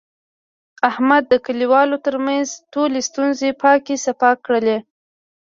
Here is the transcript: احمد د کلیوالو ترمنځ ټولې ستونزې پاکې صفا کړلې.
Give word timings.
احمد 0.89 1.23
د 1.27 1.33
کلیوالو 1.45 1.97
ترمنځ 2.05 2.47
ټولې 2.73 2.99
ستونزې 3.09 3.49
پاکې 3.63 3.95
صفا 4.05 4.31
کړلې. 4.45 4.77